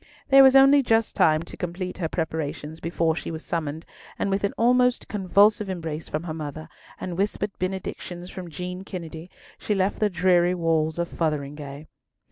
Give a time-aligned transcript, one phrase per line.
[0.29, 3.85] There was only just time to complete her preparations before she was summoned;
[4.17, 9.29] and with an almost convulsive embrace from her mother, and whispered benedictions from Jean Kennedy,
[9.59, 11.85] she left the dreary walls of Fotheringhay.